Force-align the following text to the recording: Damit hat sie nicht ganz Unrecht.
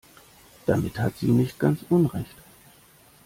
Damit 0.65 0.97
hat 0.97 1.15
sie 1.19 1.27
nicht 1.29 1.59
ganz 1.59 1.81
Unrecht. 1.87 2.33